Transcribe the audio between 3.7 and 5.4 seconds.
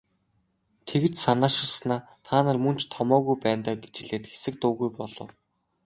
гэж хэлээд хэсэг дуугүй болов.